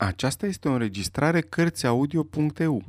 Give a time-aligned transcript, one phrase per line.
[0.00, 2.84] Aceasta este o înregistrare Cărțiaudio.eu.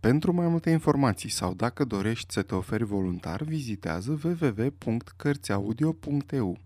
[0.00, 6.58] Pentru mai multe informații sau dacă dorești să te oferi voluntar, vizitează www.cărțiaudio.eu.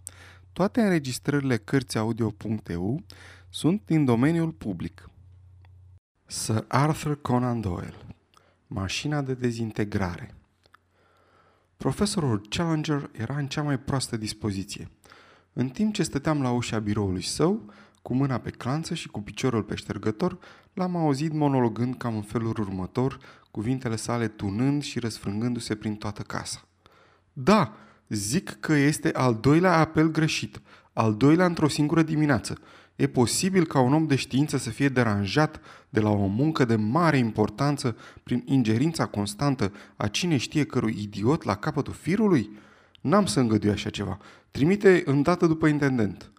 [0.52, 3.02] Toate înregistrările Cărțiaudio.eu
[3.48, 5.10] sunt din domeniul public.
[6.24, 7.96] Sir Arthur Conan Doyle
[8.66, 10.34] Mașina de dezintegrare
[11.76, 14.90] Profesorul Challenger era în cea mai proastă dispoziție.
[15.52, 17.70] În timp ce stăteam la ușa biroului său,
[18.06, 20.38] cu mâna pe clanță și cu piciorul pe ștergător,
[20.72, 23.18] l-am auzit monologând cam în felul următor,
[23.50, 26.62] cuvintele sale tunând și răsfrângându-se prin toată casa.
[27.32, 27.72] Da,
[28.08, 30.60] zic că este al doilea apel greșit,
[30.92, 32.58] al doilea într-o singură dimineață.
[32.96, 36.76] E posibil ca un om de știință să fie deranjat de la o muncă de
[36.76, 42.50] mare importanță prin ingerința constantă a cine știe cărui idiot la capătul firului?
[43.00, 44.18] N-am să îngădui așa ceva.
[44.50, 46.30] Trimite îndată după intendent.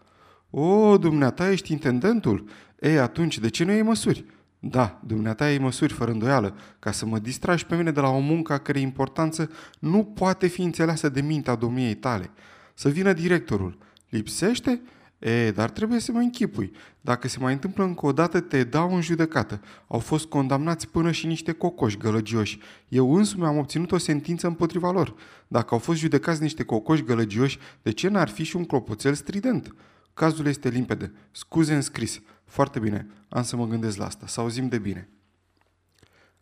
[0.49, 2.49] O, dumneata ești intendentul?
[2.79, 4.25] Ei, atunci, de ce nu iei măsuri?
[4.59, 8.19] Da, dumneata iei măsuri, fără îndoială, ca să mă distragi pe mine de la o
[8.19, 12.31] muncă a cărei importanță nu poate fi înțeleasă de mintea domniei tale.
[12.73, 13.77] Să vină directorul.
[14.09, 14.81] Lipsește?
[15.19, 16.71] E, dar trebuie să mă închipui.
[17.01, 19.61] Dacă se mai întâmplă încă o dată, te dau în judecată.
[19.87, 22.59] Au fost condamnați până și niște cocoși gălăgioși.
[22.87, 25.15] Eu însumi am obținut o sentință împotriva lor.
[25.47, 29.75] Dacă au fost judecați niște cocoși gălăgioși, de ce n-ar fi și un clopoțel strident?
[30.17, 31.13] Cazul este limpede.
[31.31, 32.21] Scuze în scris.
[32.45, 33.07] Foarte bine.
[33.29, 34.27] Am să mă gândesc la asta.
[34.27, 35.09] Să auzim de bine.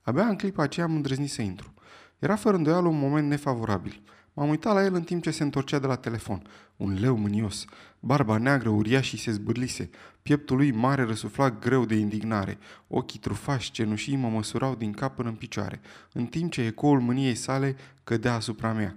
[0.02, 1.74] Abia în clipa aceea am îndrăznit să intru.
[2.20, 4.02] Era fără îndoială un moment nefavorabil.
[4.34, 6.48] M-am uitat la el în timp ce se întorcea de la telefon.
[6.76, 7.66] Un leu mânios.
[8.00, 9.90] Barba neagră uriaș și se zbârlise.
[10.22, 12.58] Pieptul lui mare răsufla greu de indignare.
[12.88, 15.82] Ochii trufași cenușii mă măsurau din cap până în picioare,
[16.14, 18.96] în timp ce ecoul mâniei sale cădea asupra mea.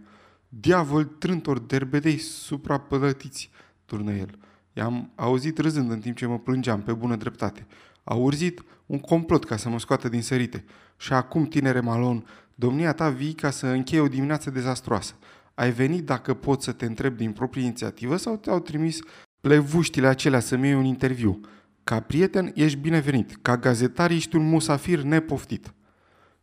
[0.48, 3.50] Diavol trântor derbedei suprapălătiți,
[3.84, 4.38] turnă el.
[4.78, 7.66] I-am auzit râzând în timp ce mă plângeam, pe bună dreptate.
[8.04, 10.64] A urzit un complot ca să mă scoată din sărite.
[10.96, 15.14] Și acum, tinere malon, domnia ta vii ca să încheie o dimineață dezastroasă.
[15.54, 18.98] Ai venit dacă pot să te întreb din proprie inițiativă sau te-au trimis
[19.40, 21.40] plevuștile acelea să-mi iei un interviu.
[21.84, 25.74] Ca prieten ești binevenit, ca gazetar ești un musafir nepoftit.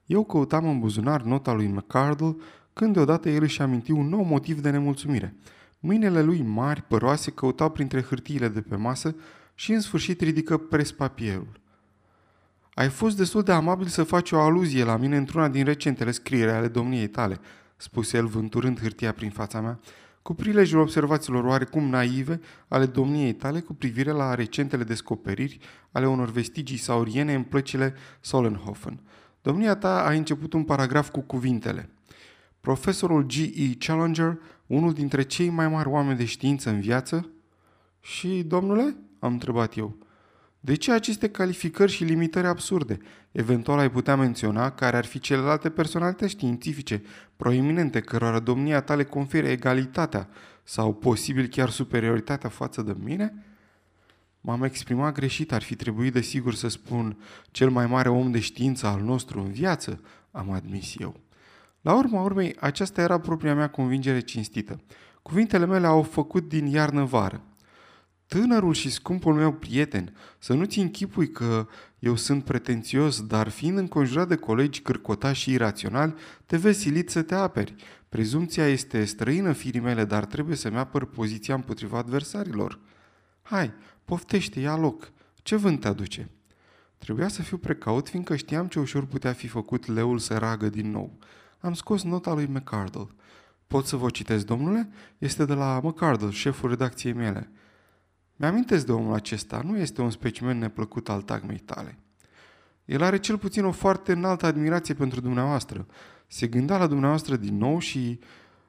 [0.06, 2.36] Eu căutam în buzunar nota lui McCardle
[2.74, 5.36] când deodată el își aminti un nou motiv de nemulțumire–
[5.86, 9.16] Mâinile lui mari, păroase, căutau printre hârtiile de pe masă
[9.56, 11.60] și în sfârșit ridică prespapierul.
[12.74, 16.52] Ai fost destul de amabil să faci o aluzie la mine într-una din recentele scriere
[16.52, 17.40] ale domniei tale,
[17.76, 19.80] spuse el vânturând hârtia prin fața mea,
[20.22, 25.60] cu prilejul observațiilor oarecum naive ale domniei tale cu privire la recentele descoperiri
[25.92, 29.00] ale unor vestigii sauriene în plăcile Solenhofen.
[29.42, 31.90] Domnia ta a început un paragraf cu cuvintele.
[32.66, 33.76] Profesorul G.E.
[33.78, 37.30] Challenger unul dintre cei mai mari oameni de știință în viață?
[38.00, 39.98] Și, domnule, am întrebat eu,
[40.60, 42.98] de ce aceste calificări și limitări absurde?
[43.32, 47.02] Eventual ai putea menționa care ar fi celelalte personalități științifice
[47.36, 50.30] proeminente cărora domnia ta le conferă egalitatea
[50.64, 53.46] sau posibil chiar superioritatea față de mine?
[54.42, 57.18] M-am exprimat greșit, ar fi trebuit de sigur să spun
[57.52, 60.02] cel mai mare om de știință al nostru în viață,
[60.32, 61.25] am admis eu.
[61.86, 64.80] La urma urmei, aceasta era propria mea convingere cinstită.
[65.22, 67.42] Cuvintele mele au făcut din iarnă vară.
[68.28, 71.68] Tânărul și scumpul meu prieten, să nu-ți închipui că
[72.00, 76.14] eu sunt pretențios, dar fiind înconjurat de colegi cârcotași și iraționali,
[76.46, 77.76] te vezi silit să te aperi.
[78.10, 82.80] Prezumția este străină firii mele, dar trebuie să-mi apăr poziția împotriva adversarilor.
[83.42, 83.74] Hai,
[84.06, 85.12] poftește, ia loc.
[85.34, 86.30] Ce vânt te aduce?
[86.98, 90.92] Trebuia să fiu precaut, fiindcă știam ce ușor putea fi făcut leul să ragă din
[90.92, 91.18] nou.
[91.60, 93.08] Am scos nota lui McCardle.
[93.68, 94.90] Pot să vă citesc, domnule?
[95.18, 97.52] Este de la McCardle, șeful redacției mele.
[98.36, 102.00] Mi-amintesc de omul acesta, nu este un specimen neplăcut al tagmei tale.
[102.86, 105.86] El are cel puțin o foarte înaltă admirație pentru dumneavoastră.
[106.28, 108.20] Se gândea la dumneavoastră din nou și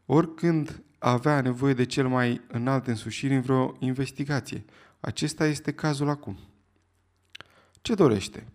[0.06, 4.64] oricând avea nevoie de cel mai înalt însușiri în vreo investigație.
[5.00, 6.38] Acesta este cazul acum.
[7.82, 8.46] Ce dorește?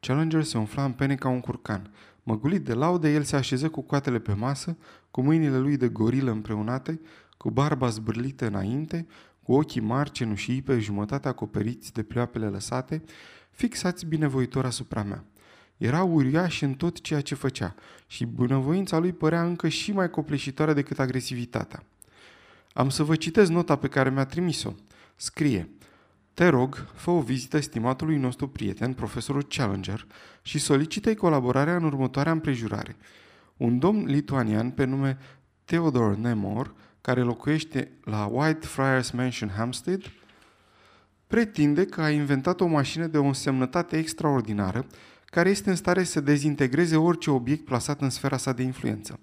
[0.00, 1.90] Challenger se umfla în pene ca un curcan.
[2.28, 4.76] Măgulit de laude, el se așeză cu coatele pe masă,
[5.10, 7.00] cu mâinile lui de gorilă împreunate,
[7.36, 9.06] cu barba zbârlită înainte,
[9.42, 13.02] cu ochii mari cenușii pe jumătate acoperiți de pleoapele lăsate,
[13.50, 15.24] fixați binevoitor asupra mea.
[15.76, 17.74] Era uriaș în tot ceea ce făcea
[18.06, 21.82] și bunăvoința lui părea încă și mai copleșitoare decât agresivitatea.
[22.72, 24.72] Am să vă citesc nota pe care mi-a trimis-o.
[25.16, 25.68] Scrie–
[26.38, 30.06] te rog, fă o vizită stimatului nostru prieten, profesorul Challenger,
[30.42, 32.96] și solicită-i colaborarea în următoarea împrejurare.
[33.56, 35.18] Un domn lituanian pe nume
[35.64, 40.02] Theodore Nemor, care locuiește la White Friars Mansion Hampstead,
[41.26, 44.86] pretinde că a inventat o mașină de o însemnătate extraordinară
[45.24, 49.20] care este în stare să dezintegreze orice obiect plasat în sfera sa de influență.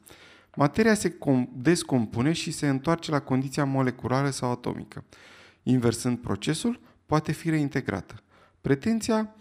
[0.56, 1.18] Materia se
[1.54, 5.04] descompune și se întoarce la condiția moleculară sau atomică.
[5.64, 8.16] Inversând procesul, poate fi reintegrată.
[8.62, 9.36] Pretenția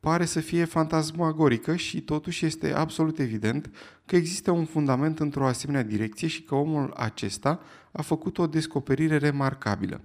[0.00, 3.70] pare să fie fantasmagorică și totuși este absolut evident
[4.06, 7.60] că există un fundament într-o asemenea direcție și că omul acesta
[7.92, 10.00] a făcut o descoperire remarcabilă.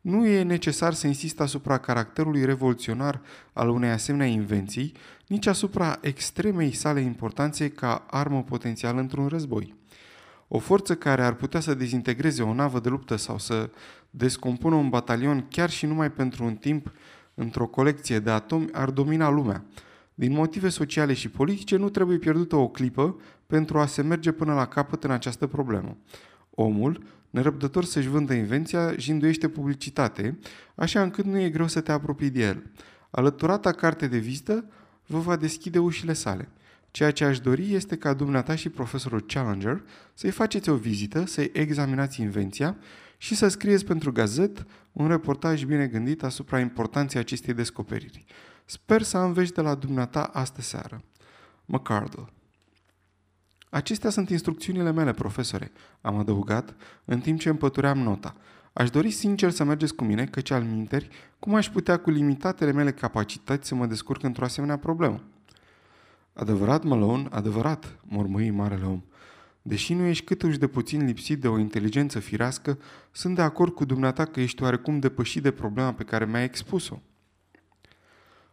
[0.00, 3.20] Nu e necesar să insist asupra caracterului revoluționar
[3.52, 4.92] al unei asemenea invenții,
[5.26, 9.74] nici asupra extremei sale importanțe ca armă potențială într-un război.
[10.48, 13.70] O forță care ar putea să dezintegreze o navă de luptă sau să
[14.10, 16.92] descompună un batalion chiar și numai pentru un timp
[17.34, 19.64] într-o colecție de atomi ar domina lumea.
[20.14, 24.54] Din motive sociale și politice nu trebuie pierdută o clipă pentru a se merge până
[24.54, 25.96] la capăt în această problemă.
[26.50, 30.38] Omul, nerăbdător să-și vândă invenția, jinduiește publicitate,
[30.74, 32.62] așa încât nu e greu să te apropii de el.
[33.10, 34.64] Alăturata carte de vizită
[35.06, 36.48] vă va deschide ușile sale.
[36.90, 39.82] Ceea ce aș dori este ca dumneata și profesorul Challenger
[40.14, 42.76] să-i faceți o vizită, să-i examinați invenția
[43.22, 48.24] și să scrieți pentru gazet un reportaj bine gândit asupra importanței acestei descoperiri.
[48.64, 51.02] Sper să am vești de la dumneata astă seară.
[51.64, 52.24] McCardle
[53.70, 56.74] Acestea sunt instrucțiunile mele, profesore, am adăugat,
[57.04, 58.36] în timp ce împătuream nota.
[58.72, 61.08] Aș dori sincer să mergeți cu mine, căci al minteri,
[61.38, 65.22] cum aș putea cu limitatele mele capacități să mă descurc într-o asemenea problemă?
[66.32, 69.02] Adevărat, Malone, adevărat, mormăi marele om.
[69.62, 72.78] Deși nu ești cât de puțin lipsit de o inteligență firească,
[73.10, 77.00] sunt de acord cu dumneata că ești oarecum depășit de problema pe care mi-ai expus-o.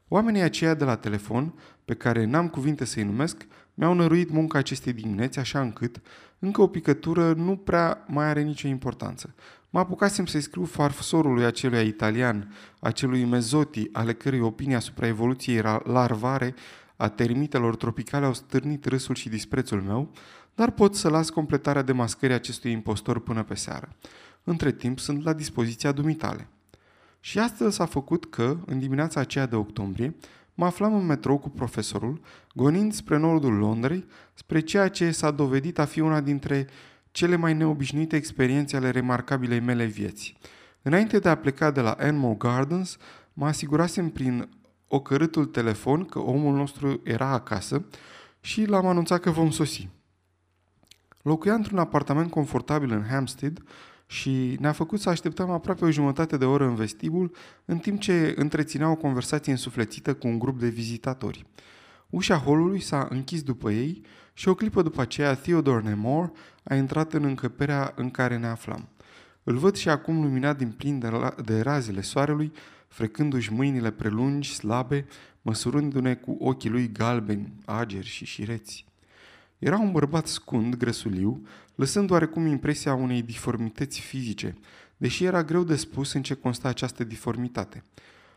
[0.07, 1.53] Oamenii aceia de la telefon,
[1.85, 6.01] pe care n-am cuvinte să-i numesc, mi-au năruit munca acestei dimineți, așa încât
[6.39, 9.35] încă o picătură nu prea mai are nicio importanță.
[9.69, 16.55] Mă apucasem să-i scriu farfsorului acelui italian, acelui Mezotti, ale cărui opinie asupra evoluției larvare
[16.95, 20.11] a termitelor tropicale au stârnit râsul și disprețul meu,
[20.57, 23.95] dar pot să las completarea demascării acestui impostor până pe seară.
[24.43, 26.47] Între timp, sunt la dispoziția dumitale.
[27.19, 30.15] Și astăzi s-a făcut că, în dimineața aceea de octombrie,
[30.53, 32.21] mă aflam în metrou cu profesorul,
[32.53, 36.67] gonind spre nordul Londrei, spre ceea ce s-a dovedit a fi una dintre
[37.11, 40.37] cele mai neobișnuite experiențe ale remarcabilei mele vieți.
[40.81, 42.97] Înainte de a pleca de la Enmore Gardens,
[43.33, 44.49] mă asigurasem prin
[44.87, 47.85] ocărâtul telefon că omul nostru era acasă
[48.39, 49.95] și l-am anunțat că vom sosi.
[51.27, 53.63] Locuia într-un apartament confortabil în Hampstead
[54.05, 57.31] și ne-a făcut să așteptăm aproape o jumătate de oră în vestibul,
[57.65, 61.45] în timp ce întreținea o conversație însuflețită cu un grup de vizitatori.
[62.09, 64.01] Ușa holului s-a închis după ei
[64.33, 66.31] și o clipă după aceea Theodore Nemore
[66.63, 68.89] a intrat în încăperea în care ne aflam.
[69.43, 72.51] Îl văd și acum luminat din plin de, la- de razele soarelui,
[72.87, 75.05] frecându-și mâinile prelungi, slabe,
[75.41, 78.86] măsurându-ne cu ochii lui galbeni, ageri și șireți.
[79.59, 84.57] Era un bărbat scund, gresuliu, lăsând oarecum impresia unei diformități fizice,
[84.97, 87.83] deși era greu de spus în ce consta această diformitate.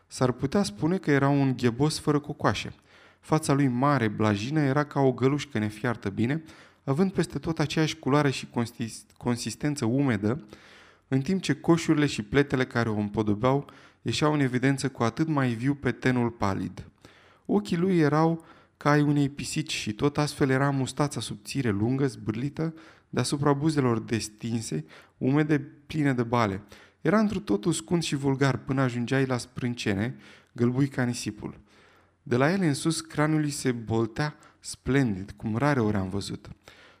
[0.07, 2.73] S-ar putea spune că era un ghebos fără cocoașe.
[3.19, 6.43] Fața lui mare, blajină, era ca o gălușcă nefiartă bine,
[6.83, 8.47] având peste tot aceeași culoare și
[9.17, 10.43] consistență umedă,
[11.07, 13.69] în timp ce coșurile și pletele care o împodobeau
[14.01, 16.85] ieșeau în evidență cu atât mai viu pe tenul palid.
[17.45, 18.45] Ochii lui erau
[18.81, 22.73] ca ai unei pisici și tot astfel era mustața subțire, lungă, zbârlită,
[23.09, 24.85] deasupra buzelor destinse,
[25.17, 26.63] umede, pline de bale.
[27.01, 30.15] Era într totul scund și vulgar până ajungeai la sprâncene,
[30.51, 31.59] gălbui ca nisipul.
[32.23, 36.49] De la el în sus, craniul se boltea splendid, cum rare ori am văzut.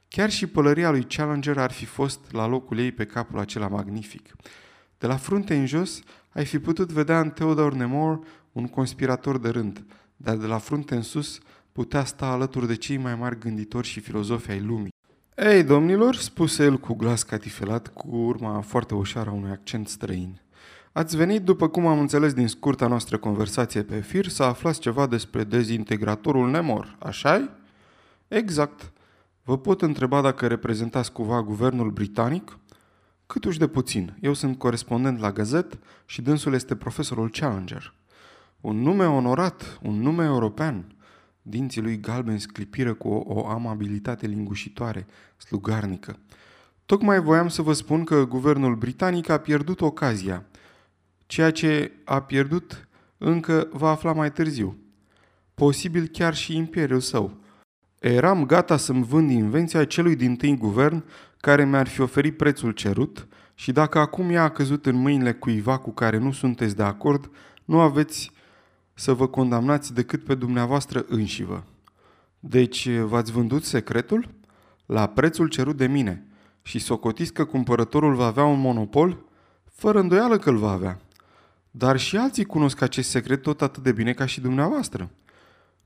[0.07, 4.35] Chiar și pălăria lui Challenger ar fi fost la locul ei pe capul acela magnific.
[4.97, 8.19] De la frunte în jos, ai fi putut vedea în Theodore Nemore
[8.51, 9.85] un conspirator de rând,
[10.17, 11.39] dar de la frunte în sus
[11.71, 14.93] putea sta alături de cei mai mari gânditori și filozofi ai lumii.
[15.35, 20.41] Ei, domnilor, spuse el cu glas catifelat, cu urma foarte ușoară a unui accent străin.
[20.91, 25.07] Ați venit, după cum am înțeles din scurta noastră conversație pe fir, să aflați ceva
[25.07, 27.49] despre dezintegratorul Nemor, așa
[28.27, 28.91] Exact.
[29.43, 32.59] Vă pot întreba dacă reprezentați cumva guvernul britanic?
[33.25, 34.17] Câtuși de puțin.
[34.21, 37.93] Eu sunt corespondent la gazet și dânsul este profesorul Challenger.
[38.61, 40.95] Un nume onorat, un nume european.
[41.41, 45.05] Dinții lui galben sclipiră cu o, o amabilitate lingușitoare,
[45.37, 46.19] slugarnică.
[46.85, 50.45] Tocmai voiam să vă spun că guvernul britanic a pierdut ocazia.
[51.25, 54.77] Ceea ce a pierdut încă va afla mai târziu.
[55.53, 57.39] Posibil chiar și imperiul său.
[57.99, 61.03] Eram gata să-mi vând invenția celui din tâi guvern
[61.37, 65.77] care mi-ar fi oferit prețul cerut și dacă acum ea a căzut în mâinile cuiva
[65.77, 67.31] cu care nu sunteți de acord,
[67.65, 68.31] nu aveți
[69.01, 71.63] să vă condamnați decât pe dumneavoastră înșivă.
[72.39, 74.29] Deci v-ați vândut secretul?
[74.85, 76.25] La prețul cerut de mine.
[76.61, 79.25] Și socotiți că cumpărătorul va avea un monopol?
[79.73, 80.99] Fără îndoială că îl va avea.
[81.71, 85.09] Dar și alții cunosc acest secret tot atât de bine ca și dumneavoastră.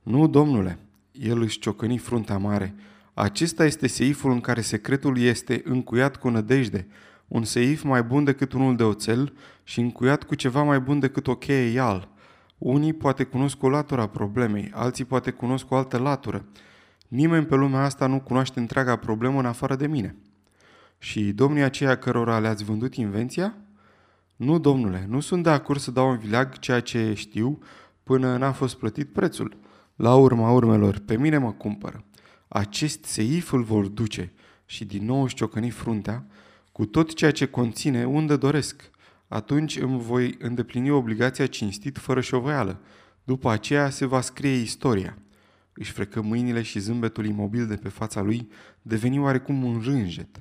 [0.04, 0.80] Nu, domnule,
[1.12, 2.76] el își ciocăni fruntea mare.
[3.14, 6.88] Acesta este seiful în care secretul este încuiat cu nădejde,
[7.28, 11.28] un seif mai bun decât unul de oțel și încuiat cu ceva mai bun decât
[11.28, 12.14] o cheie ial.
[12.58, 16.46] Unii poate cunosc o latură a problemei, alții poate cunosc o altă latură.
[17.08, 20.16] Nimeni pe lumea asta nu cunoaște întreaga problemă în afară de mine.
[20.98, 23.56] Și domnii aceia cărora le-ați vândut invenția?
[24.36, 27.60] Nu, domnule, nu sunt de acord să dau în vileag ceea ce știu
[28.04, 29.58] până n-a fost plătit prețul.
[29.96, 32.04] La urma urmelor, pe mine mă cumpără.
[32.48, 34.34] Acest seif îl vor duce
[34.66, 36.26] și din nou își ciocăni fruntea,
[36.72, 38.90] cu tot ceea ce conține unde doresc.
[39.28, 42.82] Atunci îmi voi îndeplini obligația cinstit fără șovăială.
[43.24, 45.18] După aceea se va scrie istoria.
[45.74, 48.50] Își frecă mâinile și zâmbetul imobil de pe fața lui
[48.82, 50.38] deveni oarecum un rânjet.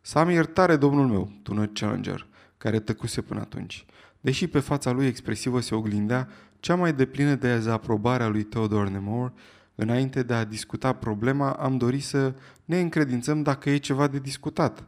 [0.00, 2.26] Să am iertare, domnul meu, tună Challenger,
[2.58, 3.86] care tăcuse până atunci.
[4.20, 6.28] Deși pe fața lui expresivă se oglindea
[6.60, 9.32] cea mai deplină de dezaprobare a lui Theodore Nemore,
[9.74, 12.34] înainte de a discuta problema, am dorit să
[12.64, 14.84] ne încredințăm dacă e ceva de discutat.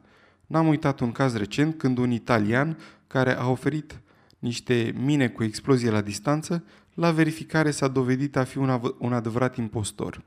[0.47, 2.79] N-am uitat un caz recent când un italian
[3.15, 4.01] care a oferit
[4.39, 9.13] niște mine cu explozie la distanță, la verificare s-a dovedit a fi un, av- un
[9.13, 10.23] adevărat impostor.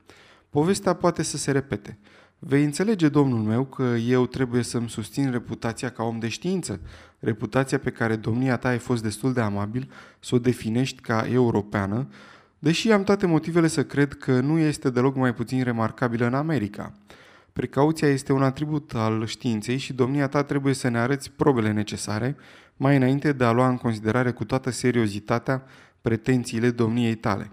[0.50, 1.98] Povestea poate să se repete.
[2.38, 6.80] Vei înțelege, domnul meu, că eu trebuie să-mi susțin reputația ca om de știință,
[7.18, 12.08] reputația pe care domnia ta ai fost destul de amabil să o definești ca europeană,
[12.58, 16.92] deși am toate motivele să cred că nu este deloc mai puțin remarcabilă în America.
[17.58, 22.36] Precauția este un atribut al științei și domnia ta trebuie să ne arăți probele necesare
[22.76, 25.62] mai înainte de a lua în considerare cu toată seriozitatea
[26.00, 27.50] pretențiile domniei tale.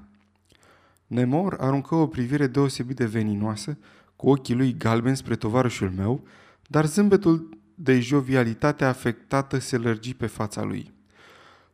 [1.08, 3.78] Nemor aruncă o privire deosebit de veninoasă,
[4.16, 6.24] cu ochii lui galbeni spre tovarășul meu,
[6.68, 10.94] dar zâmbetul de jovialitate afectată se lărgi pe fața lui.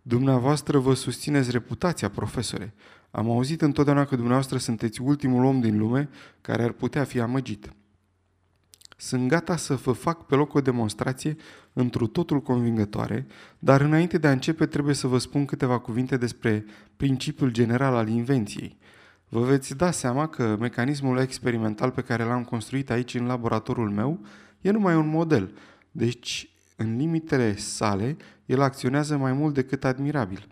[0.01, 2.73] Dumneavoastră vă susțineți reputația, profesore.
[3.11, 6.09] Am auzit întotdeauna că dumneavoastră sunteți ultimul om din lume
[6.41, 7.71] care ar putea fi amăgit.
[9.01, 11.35] Sunt gata să vă fac pe loc o demonstrație
[11.73, 13.27] întru totul convingătoare,
[13.59, 16.65] dar înainte de a începe trebuie să vă spun câteva cuvinte despre
[16.97, 18.77] principiul general al invenției.
[19.29, 24.19] Vă veți da seama că mecanismul experimental pe care l-am construit aici în laboratorul meu
[24.61, 25.53] e numai un model,
[25.91, 30.47] deci în limitele sale el acționează mai mult decât admirabil.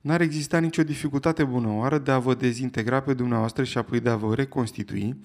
[0.00, 4.08] N-ar exista nicio dificultate bună oară de a vă dezintegra pe dumneavoastră și apoi de
[4.08, 5.20] a vă reconstitui,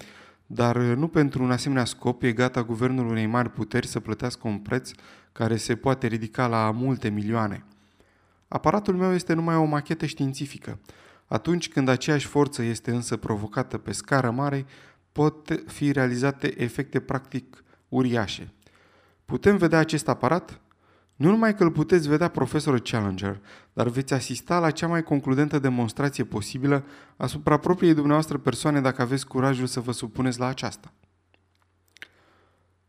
[0.47, 4.57] dar nu pentru un asemenea scop e gata guvernul unei mari puteri să plătească un
[4.57, 4.91] preț
[5.31, 7.65] care se poate ridica la multe milioane.
[8.47, 10.79] Aparatul meu este numai o machetă științifică.
[11.25, 14.65] Atunci când aceeași forță este însă provocată pe scară mare,
[15.11, 18.51] pot fi realizate efecte practic uriașe.
[19.25, 20.61] Putem vedea acest aparat?
[21.17, 23.41] Nu numai că îl puteți vedea profesorul Challenger,
[23.73, 29.27] dar veți asista la cea mai concludentă demonstrație posibilă asupra propriei dumneavoastră persoane dacă aveți
[29.27, 30.93] curajul să vă supuneți la aceasta.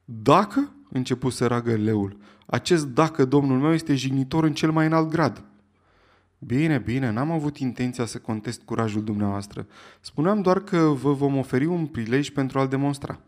[0.05, 2.17] Dacă, început să ragă leul,
[2.47, 5.45] acest dacă domnul meu este jignitor în cel mai înalt grad.
[6.39, 9.67] Bine, bine, n-am avut intenția să contest curajul dumneavoastră.
[10.01, 13.21] Spuneam doar că vă vom oferi un prilej pentru a-l demonstra.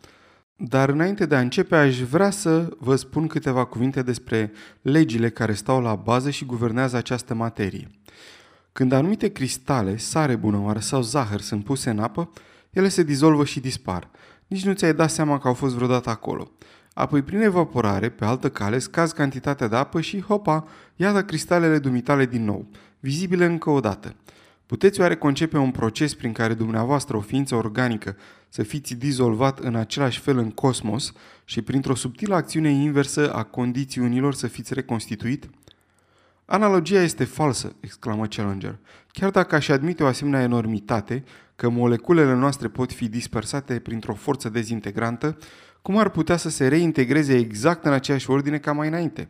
[0.63, 4.53] Dar înainte de a începe, aș vrea să vă spun câteva cuvinte despre
[4.83, 7.91] legile care stau la bază și guvernează această materie.
[8.73, 12.31] Când anumite cristale, sare bunăoară sau zahăr sunt puse în apă,
[12.71, 14.11] ele se dizolvă și dispar.
[14.47, 16.51] Nici nu ți-ai dat seama că au fost vreodată acolo.
[16.95, 22.27] Apoi, prin evaporare, pe altă cale, scazi cantitatea de apă și, hopa, iată cristalele dumitale
[22.27, 24.15] din nou, vizibile încă o dată.
[24.71, 28.17] Puteți oare concepe un proces prin care dumneavoastră, o ființă organică,
[28.49, 31.13] să fiți dizolvat în același fel în cosmos
[31.45, 35.51] și printr-o subtilă acțiune inversă a condițiunilor să fiți reconstituit?
[36.45, 38.79] Analogia este falsă, exclamă Challenger.
[39.13, 41.25] Chiar dacă aș admite o asemenea enormitate,
[41.57, 45.39] că moleculele noastre pot fi dispersate printr-o forță dezintegrantă,
[45.83, 49.29] cum ar putea să se reintegreze exact în aceeași ordine ca mai înainte?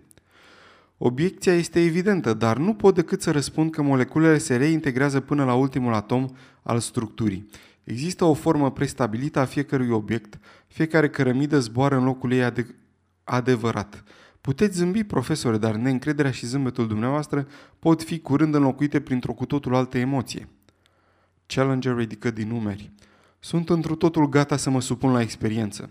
[1.03, 5.55] Obiecția este evidentă, dar nu pot decât să răspund că moleculele se reintegrează până la
[5.55, 6.27] ultimul atom
[6.63, 7.47] al structurii.
[7.85, 12.75] Există o formă prestabilită a fiecărui obiect, fiecare cărămidă zboară în locul ei ade-
[13.25, 14.05] adevărat.
[14.41, 17.47] Puteți zâmbi, profesore, dar neîncrederea și zâmbetul dumneavoastră
[17.79, 20.49] pot fi curând înlocuite printr-o cu totul altă emoție.
[21.47, 22.91] Challenger ridică din numeri.
[23.39, 25.91] Sunt întru totul gata să mă supun la experiență.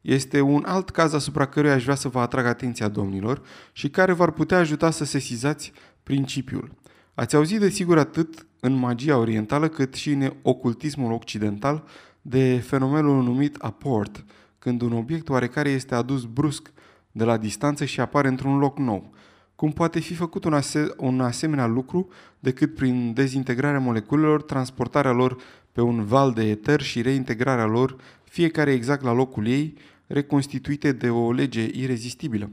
[0.00, 4.12] Este un alt caz asupra căruia aș vrea să vă atrag atenția domnilor și care
[4.12, 6.70] v-ar putea ajuta să sesizați principiul.
[7.14, 11.84] Ați auzit de sigur atât în magia orientală cât și în ocultismul occidental
[12.22, 14.24] de fenomenul numit aport,
[14.58, 16.72] când un obiect oarecare este adus brusc
[17.12, 19.12] de la distanță și apare într-un loc nou.
[19.54, 22.08] Cum poate fi făcut un, ase- un asemenea lucru
[22.40, 25.36] decât prin dezintegrarea moleculelor, transportarea lor
[25.72, 27.96] pe un val de eter și reintegrarea lor,
[28.28, 29.74] fiecare exact la locul ei,
[30.06, 32.50] reconstituite de o lege irezistibilă.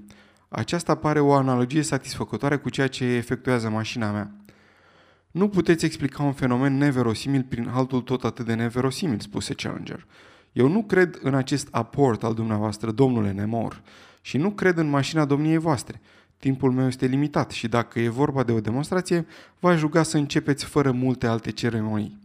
[0.48, 4.32] Aceasta pare o analogie satisfăcătoare cu ceea ce efectuează mașina mea.
[5.32, 10.06] Nu puteți explica un fenomen neverosimil prin altul tot atât de neverosimil, spuse Challenger.
[10.52, 13.82] Eu nu cred în acest aport al dumneavoastră, domnule Nemor,
[14.22, 16.02] și nu cred în mașina domniei voastre.
[16.38, 19.26] Timpul meu este limitat și dacă e vorba de o demonstrație,
[19.60, 22.25] v-aș ruga să începeți fără multe alte ceremonii.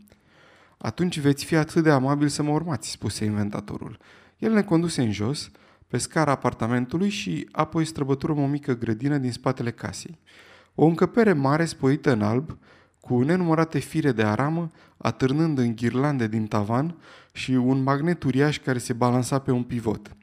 [0.82, 3.98] Atunci veți fi atât de amabil să mă urmați, spuse inventatorul.
[4.38, 5.50] El ne conduse în jos,
[5.86, 10.18] pe scara apartamentului și apoi străbăturăm o mică grădină din spatele casei.
[10.74, 12.58] O încăpere mare spoită în alb,
[13.00, 16.96] cu nenumărate fire de aramă, atârnând în ghirlande din tavan
[17.32, 20.16] și un magnet uriaș care se balansa pe un pivot.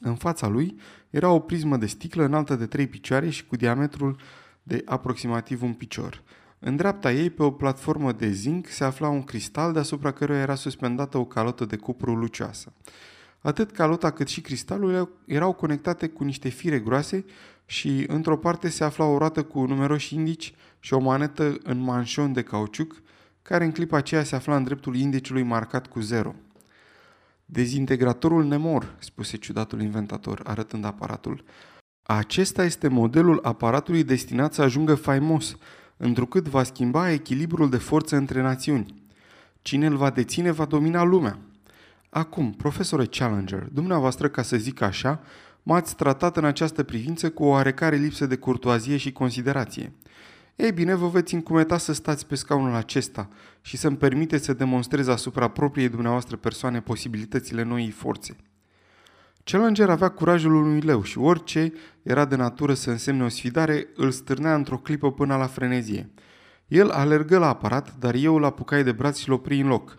[0.00, 0.76] În fața lui
[1.10, 4.20] era o prismă de sticlă înaltă de trei picioare și cu diametrul
[4.62, 6.22] de aproximativ un picior.
[6.64, 10.54] În dreapta ei, pe o platformă de zinc, se afla un cristal deasupra căruia era
[10.54, 12.72] suspendată o calotă de cupru lucioasă.
[13.40, 17.24] Atât calota cât și cristalul erau conectate cu niște fire groase
[17.66, 22.32] și într-o parte se afla o roată cu numeroși indici și o manetă în manșon
[22.32, 23.02] de cauciuc,
[23.42, 26.34] care în clipa aceea se afla în dreptul indiciului marcat cu zero.
[27.44, 31.44] Dezintegratorul Nemor, spuse ciudatul inventator, arătând aparatul.
[32.02, 35.56] Acesta este modelul aparatului destinat să ajungă faimos,
[36.04, 38.94] întrucât va schimba echilibrul de forță între națiuni.
[39.62, 41.38] Cine îl va deține va domina lumea.
[42.08, 45.20] Acum, profesore Challenger, dumneavoastră, ca să zic așa,
[45.62, 49.92] m-ați tratat în această privință cu o oarecare lipsă de curtoazie și considerație.
[50.56, 53.28] Ei bine, vă veți încumeta să stați pe scaunul acesta
[53.60, 58.36] și să-mi permiteți să demonstrez asupra propriei dumneavoastră persoane posibilitățile noii forțe.
[59.44, 64.10] Challenger avea curajul unui leu și orice era de natură să însemne o sfidare îl
[64.10, 66.10] stârnea într-o clipă până la frenezie.
[66.66, 69.98] El alergă la aparat, dar eu îl apucai de braț și l opri în loc.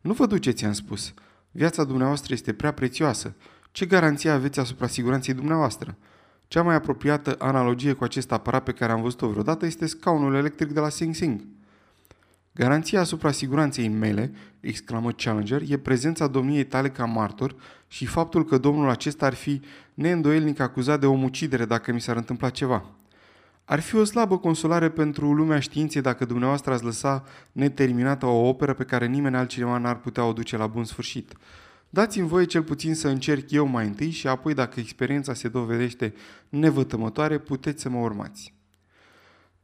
[0.00, 1.14] Nu vă duceți, am spus.
[1.50, 3.36] Viața dumneavoastră este prea prețioasă.
[3.72, 5.96] Ce garanție aveți asupra siguranței dumneavoastră?
[6.48, 10.72] Cea mai apropiată analogie cu acest aparat pe care am văzut-o vreodată este scaunul electric
[10.72, 11.40] de la Sing Sing.
[12.56, 17.54] Garanția asupra siguranței mele, exclamă Challenger, e prezența domniei tale ca martor
[17.88, 19.60] și faptul că domnul acesta ar fi
[19.94, 22.84] neîndoielnic acuzat de omucidere dacă mi s-ar întâmpla ceva.
[23.64, 28.74] Ar fi o slabă consolare pentru lumea științei dacă dumneavoastră ați lăsa neterminată o operă
[28.74, 31.32] pe care nimeni altcineva n-ar putea o duce la bun sfârșit.
[31.90, 36.14] Dați-mi voie cel puțin să încerc eu mai întâi și apoi, dacă experiența se dovedește
[36.48, 38.54] nevătămătoare, puteți să mă urmați.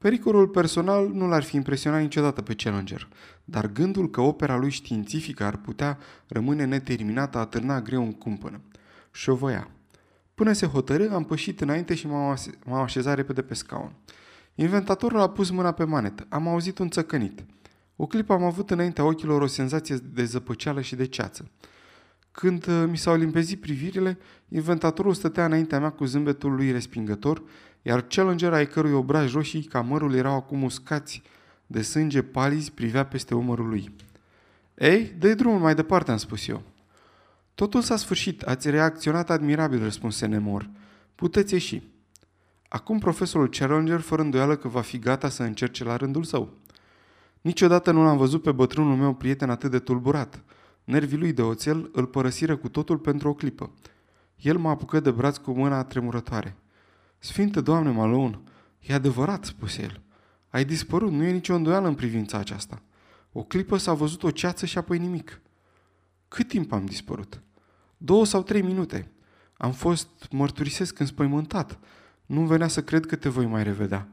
[0.03, 3.09] Pericolul personal nu l-ar fi impresionat niciodată pe Challenger,
[3.45, 8.61] dar gândul că opera lui științifică ar putea rămâne neterminată atârna greu în cumpănă.
[9.13, 9.69] Și o voia.
[10.35, 13.93] Până se hotărâ, am pășit înainte și m-am așezat repede pe scaun.
[14.55, 16.27] Inventatorul a pus mâna pe manetă.
[16.29, 17.45] Am auzit un țăcănit.
[17.97, 21.51] O clipă am avut înaintea ochilor o senzație de zăpăceală și de ceață.
[22.33, 27.43] Când uh, mi s-au limpezit privirile, inventatorul stătea înaintea mea cu zâmbetul lui respingător,
[27.83, 31.23] iar Challenger ai cărui obraj roșii ca mărul erau acum uscați
[31.67, 33.95] de sânge palizi privea peste umărul lui.
[34.75, 36.63] Ei, dă drumul mai departe, am spus eu.
[37.55, 40.71] Totul s-a sfârșit, ați reacționat admirabil, răspunse Nemor.
[41.15, 41.83] Puteți ieși.
[42.69, 46.53] Acum profesorul Challenger, fără îndoială că va fi gata să încerce la rândul său.
[47.41, 50.41] Niciodată nu l-am văzut pe bătrânul meu prieten atât de tulburat–
[50.85, 53.71] Nervii lui de oțel îl părăsiră cu totul pentru o clipă.
[54.37, 56.57] El mă apucă de braț cu mâna tremurătoare.
[57.25, 58.41] Sfinte Doamne Malone,
[58.81, 60.01] e adevărat, spuse el.
[60.49, 62.83] Ai dispărut, nu e nicio îndoială în privința aceasta.
[63.33, 65.41] O clipă s-a văzut o ceață și apoi nimic.
[66.29, 67.43] Cât timp am dispărut?
[67.97, 69.11] Două sau trei minute.
[69.57, 71.79] Am fost, mărturisesc, înspăimântat.
[72.27, 74.09] Nu venea să cred că te voi mai revedea.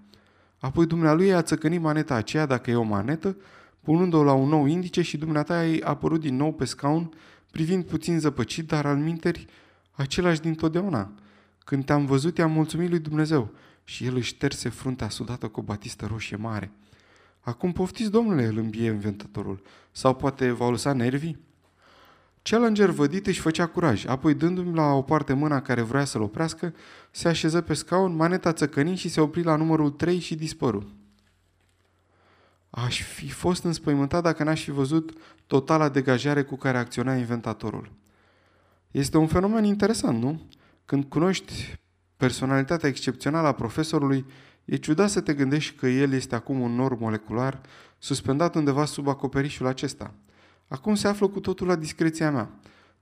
[0.60, 3.38] Apoi dumnealui a țăcănit maneta aceea, dacă e o manetă,
[3.82, 7.14] punând-o la un nou indice și dumneata ai apărut din nou pe scaun,
[7.52, 9.46] privind puțin zăpăcit, dar al minteri
[9.92, 11.12] același din totdeauna.
[11.70, 13.50] Când te-am văzut, i-am mulțumit lui Dumnezeu
[13.84, 16.72] și el își șterse fruntea sudată cu o batistă roșie mare.
[17.40, 19.62] Acum poftiți, domnule, îl îmbie inventatorul.
[19.92, 21.40] Sau poate v-au lăsat nervii?
[22.42, 26.74] Challenger vădit își făcea curaj, apoi dându-mi la o parte mâna care vrea să-l oprească,
[27.12, 30.92] se așeză pe scaun, maneta țăcăni și se opri la numărul 3 și dispăru.
[32.70, 37.92] Aș fi fost înspăimântat dacă n-aș fi văzut totala degajare cu care acționa inventatorul.
[38.92, 40.42] Este un fenomen interesant, nu?
[40.90, 41.80] Când cunoști
[42.18, 44.26] personalitatea excepțională a profesorului,
[44.66, 47.62] E ciudat să te gândești că el este acum un nor molecular
[47.98, 50.14] suspendat undeva sub acoperișul acesta.
[50.68, 52.50] Acum se află cu totul la discreția mea.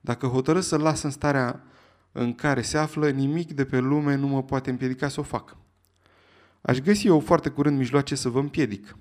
[0.01, 1.63] Dacă hotărăsc să-l las în starea
[2.11, 5.57] în care se află, nimic de pe lume nu mă poate împiedica să o fac.
[6.61, 8.97] Aș găsi eu foarte curând mijloace să vă împiedic.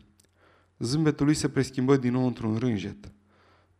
[0.79, 3.13] Zâmbetul lui se preschimbă din nou într-un rânjet.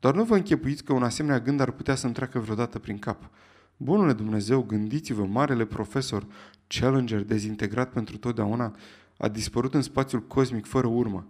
[0.01, 3.31] Doar nu vă închepuiți că un asemenea gând ar putea să-mi treacă vreodată prin cap.
[3.77, 6.27] Bunule Dumnezeu, gândiți-vă, marele profesor
[6.67, 8.77] Challenger, dezintegrat pentru totdeauna,
[9.17, 11.27] a dispărut în spațiul cosmic fără urmă.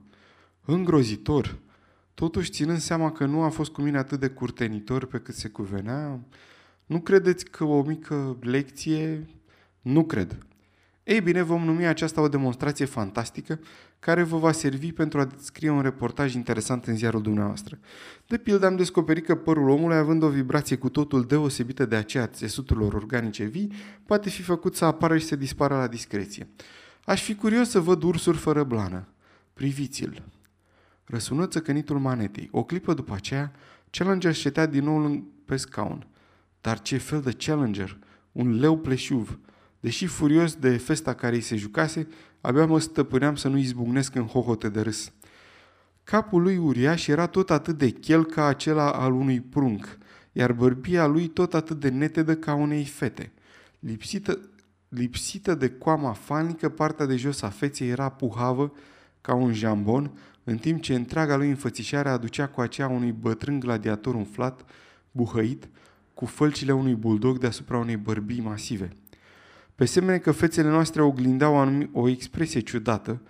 [0.65, 1.59] Îngrozitor!
[2.15, 5.49] Totuși, ținând seama că nu a fost cu mine atât de curtenitor pe cât se
[5.49, 6.21] cuvenea,
[6.87, 9.27] nu credeți că o mică lecție...
[9.83, 10.47] Nu cred.
[11.07, 13.61] Ei bine, vom numi aceasta o demonstrație fantastică
[13.99, 17.79] care vă va servi pentru a scrie un reportaj interesant în ziarul dumneavoastră.
[18.27, 22.23] De pildă am descoperit că părul omului, având o vibrație cu totul deosebită de aceea
[22.23, 23.73] a țesuturilor organice vii,
[24.07, 26.49] poate fi făcut să apară și să dispară la discreție.
[27.05, 29.09] Aș fi curios să văd ursuri fără blană.
[29.53, 30.23] Priviți-l.
[31.05, 32.49] Răsună țăcănitul manetei.
[32.53, 33.53] O clipă după aceea,
[33.91, 36.07] Challenger șetea din nou pe scaun.
[36.61, 37.99] Dar ce fel de Challenger?
[38.33, 39.39] Un leu pleșuv.
[39.87, 42.09] Deși furios de festa care îi se jucase,
[42.41, 45.13] abia mă stăpâneam să nu izbucnesc în hohote de râs.
[46.05, 49.99] Capul lui uriaș era tot atât de chel ca acela al unui prunc,
[50.33, 53.33] iar bărbia lui tot atât de netedă ca unei fete.
[53.79, 54.41] Lipsită,
[54.89, 58.73] lipsită de coama fanică, partea de jos a feței era puhavă
[59.21, 64.15] ca un jambon, în timp ce întreaga lui înfățișare aducea cu aceea unui bătrân gladiator
[64.15, 64.65] umflat,
[65.11, 65.69] buhăit,
[66.15, 68.97] cu fălcile unui buldog deasupra unei bărbii masive.
[69.77, 73.21] Pe semne că fețele noastre oglindeau o, o expresie ciudată,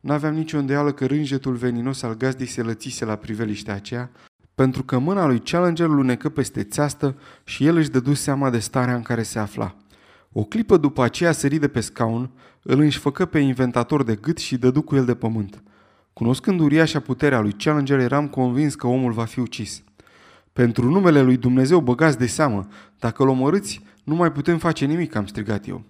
[0.00, 4.10] n-aveam nicio îndeală că rânjetul veninos al gazdei se lățise la priveliștea aceea,
[4.54, 8.94] pentru că mâna lui Challenger lunecă peste țeastă și el își dădu seama de starea
[8.94, 9.74] în care se afla.
[10.32, 12.30] O clipă după aceea sări de pe scaun,
[12.62, 15.62] îl înșfăcă pe inventator de gât și dădu cu el de pământ.
[16.12, 19.82] Cunoscând uriașa puterea lui Challenger, eram convins că omul va fi ucis.
[20.52, 22.66] Pentru numele lui Dumnezeu băgați de seamă,
[22.98, 25.84] dacă îl omorâți, nu mai putem face nimic, am strigat eu.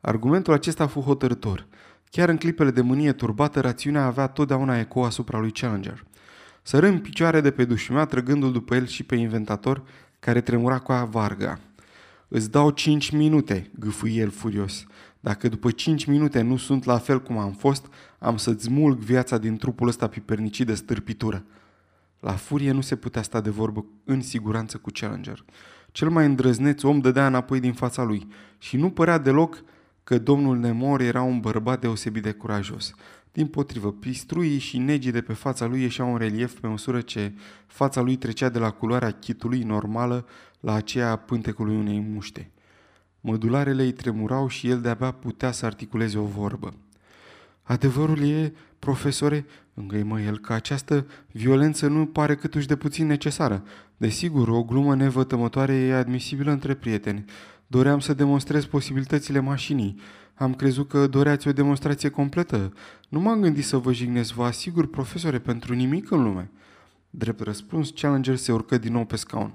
[0.00, 1.66] Argumentul acesta a fost hotărător.
[2.10, 6.04] Chiar în clipele de mânie turbată, rațiunea avea totdeauna eco asupra lui Challenger.
[6.62, 9.82] Sără în picioare de pe dușumea, trăgându-l după el și pe inventator,
[10.18, 11.58] care tremura cu a varga.
[12.28, 14.86] Îți dau cinci minute, gâfâi el furios.
[15.20, 17.86] Dacă după cinci minute nu sunt la fel cum am fost,
[18.18, 21.44] am să-ți mulg viața din trupul ăsta pipernicit de stârpitură.
[22.20, 25.44] La furie nu se putea sta de vorbă în siguranță cu Challenger.
[25.92, 29.62] Cel mai îndrăzneț om dădea înapoi din fața lui și nu părea deloc
[30.04, 32.94] că domnul Nemor era un bărbat deosebit de curajos.
[33.32, 37.32] Din potrivă, pistruii și negii de pe fața lui ieșeau în relief pe măsură ce
[37.66, 40.26] fața lui trecea de la culoarea chitului normală
[40.60, 42.50] la aceea a pântecului unei muște.
[43.20, 46.74] Mădularele îi tremurau și el de-abia putea să articuleze o vorbă.
[47.62, 49.46] Adevărul e, profesore,
[49.80, 53.62] îngăimă el, că această violență nu pare câtuși de puțin necesară.
[53.96, 57.24] Desigur, o glumă nevătămătoare e admisibilă între prieteni.
[57.66, 60.00] Doream să demonstrez posibilitățile mașinii.
[60.34, 62.72] Am crezut că doreați o demonstrație completă.
[63.08, 66.50] Nu m-am gândit să vă jignesc, vă asigur, profesore, pentru nimic în lume.
[67.10, 69.54] Drept răspuns, Challenger se urcă din nou pe scaun.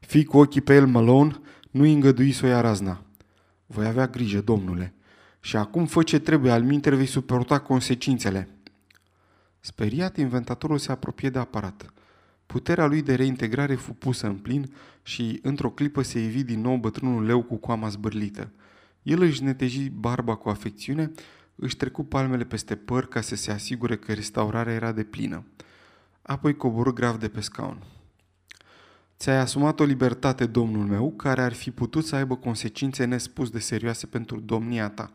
[0.00, 1.40] Fii cu ochii pe el, Malone,
[1.70, 3.02] nu-i îngădui să o ia razna.
[3.66, 4.94] Voi avea grijă, domnule.
[5.40, 8.48] Și acum fă ce trebuie, al minter vei suporta consecințele.
[9.66, 11.92] Speriat, inventatorul se apropie de aparat.
[12.46, 14.72] Puterea lui de reintegrare fu pusă în plin
[15.02, 18.50] și, într-o clipă, se ivi din nou bătrânul leu cu coama zbârlită.
[19.02, 21.10] El își neteji barba cu afecțiune,
[21.54, 25.44] își trecu palmele peste păr ca să se asigure că restaurarea era de plină.
[26.22, 27.82] Apoi coborâ grav de pe scaun.
[29.18, 33.58] Ți-ai asumat o libertate, domnul meu, care ar fi putut să aibă consecințe nespus de
[33.58, 35.12] serioase pentru domnia ta.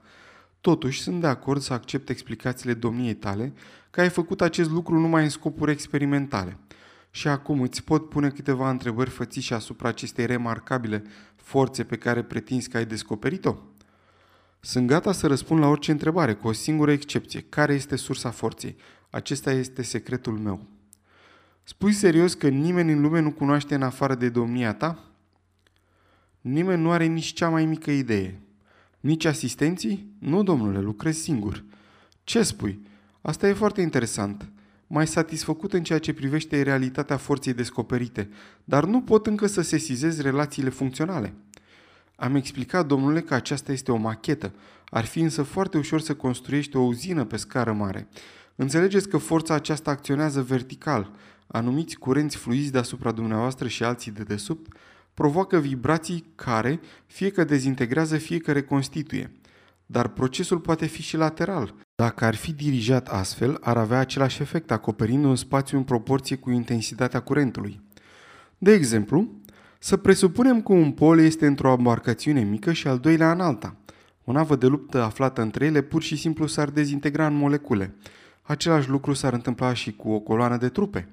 [0.61, 3.53] Totuși, sunt de acord să accept explicațiile domniei tale
[3.89, 6.57] că ai făcut acest lucru numai în scopuri experimentale.
[7.11, 11.03] Și acum îți pot pune câteva întrebări fățișe asupra acestei remarcabile
[11.35, 13.55] forțe pe care pretinzi că ai descoperit-o?
[14.59, 17.41] Sunt gata să răspund la orice întrebare, cu o singură excepție.
[17.41, 18.75] Care este sursa forței?
[19.09, 20.67] Acesta este secretul meu.
[21.63, 25.03] Spui serios că nimeni în lume nu cunoaște în afară de domnia ta?
[26.41, 28.39] Nimeni nu are nici cea mai mică idee.
[28.99, 30.13] Nici asistenții?
[30.19, 31.63] Nu, domnule, lucrez singur.
[32.23, 32.87] Ce spui?
[33.21, 34.49] Asta e foarte interesant.
[34.87, 38.29] Mai satisfăcut în ceea ce privește realitatea forței descoperite,
[38.63, 41.33] dar nu pot încă să sesizez relațiile funcționale.
[42.15, 44.53] Am explicat, domnule, că aceasta este o machetă.
[44.89, 48.07] Ar fi însă foarte ușor să construiești o uzină pe scară mare.
[48.55, 51.11] Înțelegeți că forța aceasta acționează vertical.
[51.47, 54.73] Anumiți curenți fluizi deasupra dumneavoastră și alții de desubt
[55.19, 59.31] provoacă vibrații care, fie că dezintegrează, fie că reconstituie.
[59.85, 61.75] dar procesul poate fi și lateral.
[61.95, 66.51] Dacă ar fi dirijat astfel, ar avea același efect, acoperind un spațiu în proporție cu
[66.51, 67.81] intensitatea curentului.
[68.57, 69.41] De exemplu,
[69.79, 73.75] să presupunem că un pol este într-o embarcațiune mică și al doilea în alta.
[74.23, 77.95] O navă de luptă aflată între ele pur și simplu s-ar dezintegra în molecule.
[78.41, 81.07] Același lucru s-ar întâmpla și cu o coloană de trupe.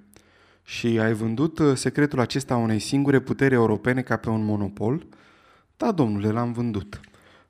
[0.68, 5.06] Și ai vândut uh, secretul acesta unei singure puteri europene ca pe un monopol?
[5.76, 7.00] Da, domnule, l-am vândut.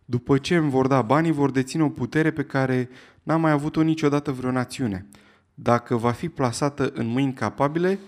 [0.04, 2.88] După ce îmi vor da banii, vor deține o putere pe care
[3.22, 5.06] n-a mai avut-o niciodată vreo națiune.
[5.54, 7.98] Dacă va fi plasată în mâini capabile,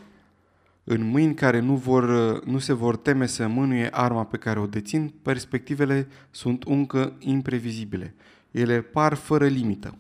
[0.85, 2.05] în mâini care nu, vor,
[2.45, 8.15] nu se vor teme să mânuie arma pe care o dețin, perspectivele sunt încă imprevizibile.
[8.51, 9.99] Ele par fără limită.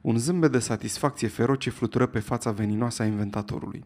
[0.00, 3.84] Un zâmbet de satisfacție feroce flutură pe fața veninoasă a inventatorului.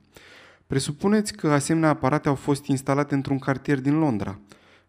[0.69, 4.39] Presupuneți că asemenea aparate au fost instalate într-un cartier din Londra.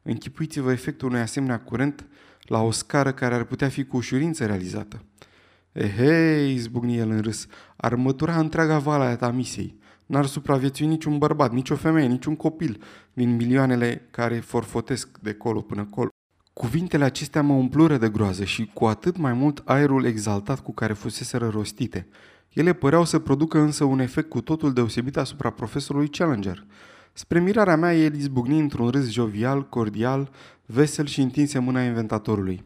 [0.01, 2.07] Închipuiți-vă efectul unui asemenea curent
[2.41, 5.03] la o scară care ar putea fi cu ușurință realizată.
[5.71, 9.77] Ehei, izbucni el în râs, ar mătura întreaga vala a misei.
[10.05, 15.85] N-ar supraviețui niciun bărbat, nicio femeie, niciun copil din milioanele care forfotesc de colo până
[15.85, 16.09] colo.
[16.53, 20.93] Cuvintele acestea mă umplură de groază și cu atât mai mult aerul exaltat cu care
[20.93, 22.07] fuseseră rostite.
[22.53, 26.65] Ele păreau să producă însă un efect cu totul deosebit asupra profesorului Challenger.
[27.13, 30.29] Spre mirarea mea, el izbucni într-un râs jovial, cordial,
[30.65, 32.63] vesel și întinse mâna inventatorului.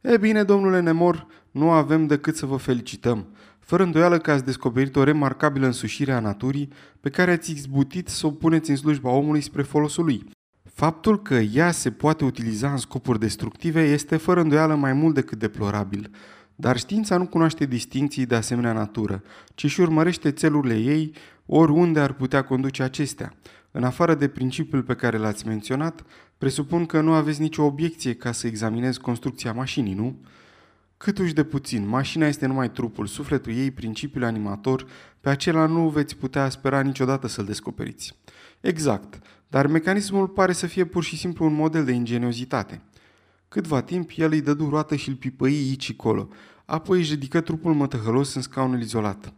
[0.00, 3.26] E bine, domnule Nemor, nu avem decât să vă felicităm.
[3.58, 8.26] Fără îndoială că ați descoperit o remarcabilă însușire a naturii pe care ați izbutit să
[8.26, 10.24] o puneți în slujba omului spre folosul lui.
[10.74, 15.38] Faptul că ea se poate utiliza în scopuri destructive este fără îndoială mai mult decât
[15.38, 16.10] deplorabil.
[16.60, 19.22] Dar știința nu cunoaște distinții de asemenea natură,
[19.54, 21.12] ci și urmărește țelurile ei
[21.46, 23.34] oriunde ar putea conduce acestea.
[23.70, 26.04] În afară de principiul pe care l-ați menționat,
[26.38, 30.16] presupun că nu aveți nicio obiecție ca să examinez construcția mașinii, nu?
[30.96, 34.86] Cât uși de puțin, mașina este numai trupul, sufletul ei, principiul animator,
[35.20, 38.16] pe acela nu veți putea spera niciodată să-l descoperiți.
[38.60, 39.18] Exact,
[39.48, 42.82] dar mecanismul pare să fie pur și simplu un model de ingeniozitate.
[43.50, 46.28] Câtva timp, el îi dădu roată și îl pipăi aici colo,
[46.64, 49.32] apoi își ridică trupul mătăhălos în scaunul izolat.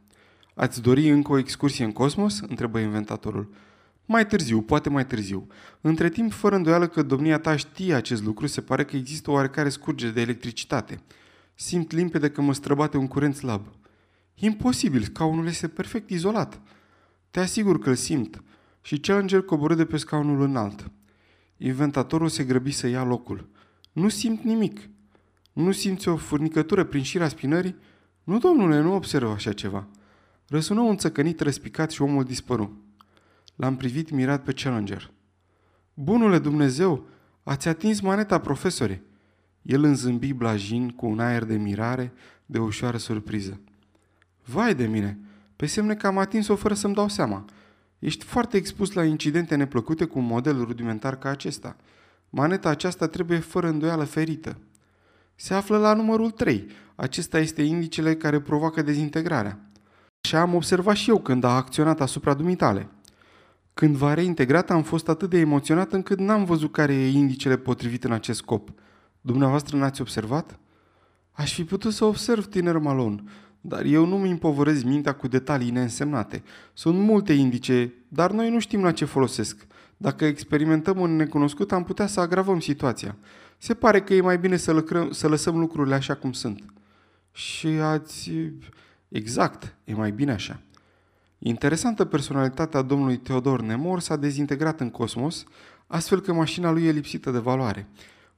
[0.55, 3.55] Ați dori încă o excursie în cosmos?" întrebă inventatorul.
[4.07, 5.47] Mai târziu, poate mai târziu.
[5.81, 9.33] Între timp, fără îndoială că domnia ta știe acest lucru, se pare că există o
[9.33, 11.03] oarecare scurgere de electricitate.
[11.55, 13.67] Simt limpede că mă străbate un curent slab.
[14.35, 16.61] Imposibil, scaunul este perfect izolat.
[17.31, 18.43] Te asigur că îl simt.
[18.83, 20.91] Și Challenger coborâ de pe scaunul înalt.
[21.57, 23.51] Inventatorul se grăbi să ia locul.
[23.93, 24.89] Nu simt nimic.
[25.53, 27.77] Nu simți o furnicătură prin șira spinării?
[28.25, 29.89] Nu, domnule, nu observ așa ceva.
[30.49, 32.83] Răsună un țăcănit răspicat și omul dispăru.
[33.57, 35.11] L-am privit mirat pe Challenger.
[35.95, 37.07] Bunule Dumnezeu,
[37.43, 39.03] ați atins maneta, profesore.
[39.63, 42.13] El înzâmbi blajin cu un aer de mirare,
[42.47, 43.61] de ușoară surpriză.
[44.45, 45.19] Vai de mine,
[45.57, 47.45] pe semne că am atins-o fără să-mi dau seama.
[47.99, 51.77] Ești foarte expus la incidente neplăcute cu un model rudimentar ca acesta.
[52.35, 54.57] Maneta aceasta trebuie fără îndoială ferită.
[55.35, 56.67] Se află la numărul 3.
[56.95, 59.71] Acesta este indicele care provoacă dezintegrarea.
[60.21, 62.89] Și am observat și eu când a acționat asupra dumitale.
[63.75, 68.05] Când v-a reintegrat, am fost atât de emoționat încât n-am văzut care e indicele potrivit
[68.05, 68.73] în acest scop.
[69.21, 70.59] Dumneavoastră n-ați observat?
[71.33, 76.43] Aș fi putut să observ, tiner Malon, dar eu nu-mi împovărez mintea cu detalii neînsemnate.
[76.73, 79.67] Sunt multe indice, dar noi nu știm la ce folosesc.
[80.03, 83.17] Dacă experimentăm un necunoscut, am putea să agravăm situația.
[83.59, 86.65] Se pare că e mai bine să, lucrăm, să lăsăm lucrurile așa cum sunt.
[87.33, 88.31] Și ați...
[89.09, 90.61] Exact, e mai bine așa.
[91.39, 95.45] Interesantă personalitatea domnului Teodor Nemor s-a dezintegrat în cosmos,
[95.87, 97.89] astfel că mașina lui e lipsită de valoare.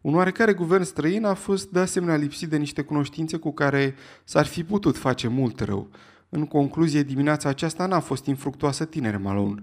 [0.00, 4.46] Un oarecare guvern străin a fost de asemenea lipsit de niște cunoștințe cu care s-ar
[4.46, 5.90] fi putut face mult rău.
[6.28, 9.62] În concluzie, dimineața aceasta n-a fost infructuoasă tinere Malone.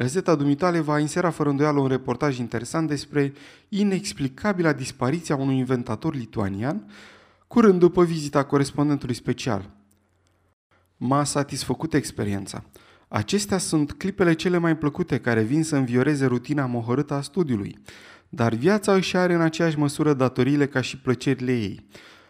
[0.00, 3.32] Gazeta dumitale va insera fără îndoială un reportaj interesant despre
[3.68, 6.90] inexplicabila dispariția unui inventator lituanian,
[7.46, 9.70] curând după vizita corespondentului special–
[11.02, 12.64] M-a satisfăcut experiența.
[13.08, 17.78] Acestea sunt clipele cele mai plăcute care vin să învioreze rutina mohorâtă a studiului,
[18.28, 21.86] dar viața își are în aceeași măsură datoriile ca și plăcerile ei.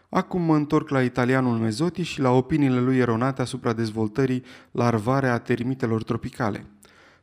[0.08, 5.38] Acum mă întorc la italianul Mezotti și la opiniile lui eronate asupra dezvoltării larvare a
[5.38, 6.66] termitelor tropicale.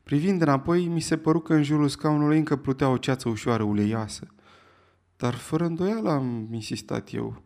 [0.07, 4.27] Privind înapoi, mi se păru că în jurul scaunului încă plutea o ceață ușoară uleioasă.
[5.17, 7.41] Dar fără îndoială am insistat eu.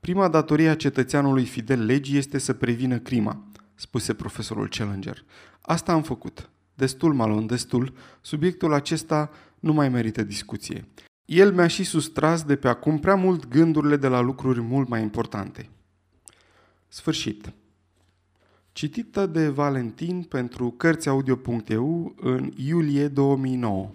[0.00, 5.24] Prima datorie a cetățeanului fidel legii este să prevină crima, spuse profesorul Challenger.
[5.60, 6.50] Asta am făcut.
[6.74, 7.92] Destul, Malon, destul.
[8.20, 10.88] Subiectul acesta nu mai merită discuție.
[11.24, 15.02] El mi-a și sustras de pe acum prea mult gândurile de la lucruri mult mai
[15.02, 15.70] importante.
[16.88, 17.52] Sfârșit.
[18.76, 23.90] Citită de Valentin pentru Cărțiaudio.eu în iulie 2009.